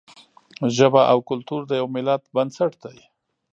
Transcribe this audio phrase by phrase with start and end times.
[0.77, 2.97] ژبه او کلتور د یوه ملت بنسټ دی.